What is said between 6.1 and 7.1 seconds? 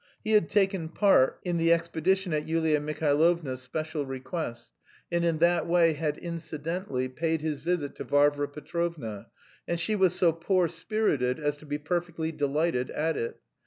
incidentally,